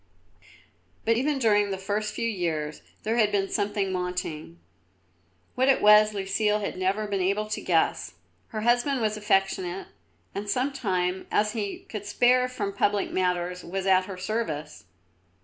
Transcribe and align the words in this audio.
But 1.05 1.15
even 1.15 1.37
during 1.37 1.69
the 1.69 1.77
first 1.77 2.11
few 2.15 2.27
years 2.27 2.81
there 3.03 3.17
had 3.17 3.31
been 3.31 3.49
something 3.49 3.93
wanting. 3.93 4.59
What 5.53 5.67
it 5.69 5.79
was 5.79 6.11
Lucile 6.15 6.59
had 6.59 6.75
never 6.75 7.05
been 7.05 7.21
able 7.21 7.45
to 7.49 7.61
guess. 7.61 8.15
Her 8.47 8.61
husband 8.61 8.99
was 8.99 9.15
affectionate 9.15 9.89
and 10.33 10.49
such 10.49 10.79
time 10.79 11.27
as 11.29 11.51
he 11.51 11.85
could 11.87 12.07
spare 12.07 12.47
from 12.47 12.73
public 12.73 13.11
matters 13.11 13.63
was 13.63 13.85
at 13.85 14.05
her 14.05 14.17
service. 14.17 14.85